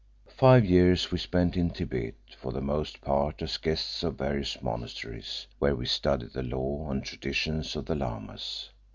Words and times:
Five 0.31 0.65
years 0.65 1.11
we 1.11 1.19
spent 1.19 1.55
in 1.55 1.69
Thibet, 1.69 2.15
for 2.35 2.51
the 2.51 2.59
most 2.59 3.01
part 3.01 3.39
as 3.43 3.57
guests 3.57 4.01
of 4.01 4.17
various 4.17 4.59
monasteries, 4.59 5.45
where 5.59 5.75
we 5.75 5.85
studied 5.85 6.33
the 6.33 6.41
law 6.41 6.89
and 6.89 7.05
traditions 7.05 7.75
of 7.75 7.85
the 7.85 7.93
Lamas. 7.93 8.71